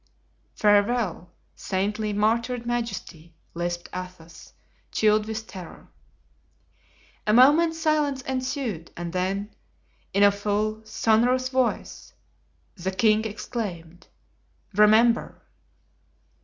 [0.55, 4.53] "Farewell, saintly, martyred majesty," lisped Athos,
[4.91, 5.89] chilled with terror.
[7.27, 9.51] A moment's silence ensued and then,
[10.11, 12.13] in a full, sonorous voice,
[12.75, 14.07] the king exclaimed:
[14.73, 15.43] "Remember!"